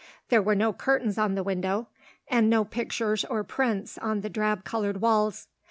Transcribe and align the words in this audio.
There 0.29 0.41
were 0.41 0.55
no 0.55 0.73
curtains 0.73 1.19
on 1.19 1.35
the 1.35 1.43
window, 1.43 1.87
and 2.27 2.49
no 2.49 2.63
pictures 2.65 3.23
or 3.25 3.43
prints 3.43 3.99
on 3.99 4.21
the 4.21 4.31
drab 4.31 4.63
coloured 4.63 4.99
walls. 4.99 5.47